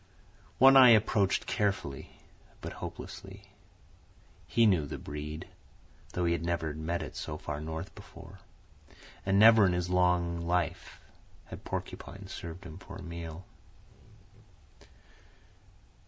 One 0.57 0.75
Eye 0.77 0.89
approached 0.97 1.45
carefully 1.45 2.17
but 2.59 2.73
hopelessly. 2.81 3.51
He 4.47 4.65
knew 4.65 4.87
the 4.87 4.97
breed, 4.97 5.47
though 6.13 6.25
he 6.25 6.31
had 6.33 6.43
never 6.43 6.73
met 6.73 7.03
it 7.03 7.15
so 7.15 7.37
far 7.37 7.61
north 7.61 7.93
before; 7.93 8.39
and 9.27 9.37
never 9.37 9.63
in 9.63 9.73
his 9.73 9.91
long 9.91 10.41
life 10.47 11.01
had 11.45 11.65
porcupine 11.65 12.25
served 12.25 12.63
him 12.63 12.79
for 12.79 12.95
a 12.95 13.03
meal. 13.03 13.45